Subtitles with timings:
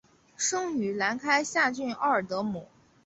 [0.35, 2.67] 生于兰开夏郡奥尔德姆。